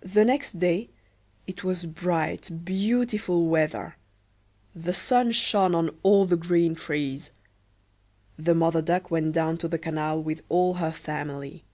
[0.00, 0.88] The next day,
[1.46, 3.98] it was bright, beautiful weather;
[4.74, 7.32] the sun shone on all the green trees.
[8.38, 11.64] The Mother Duck went down to the canal with all her family.